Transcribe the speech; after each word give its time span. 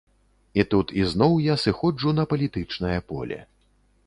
І 0.61 0.63
тут 0.71 0.93
ізноў 1.01 1.37
я 1.49 1.57
сыходжу 1.65 2.15
на 2.21 2.27
палітычнае 2.33 2.97
поле. 3.13 3.39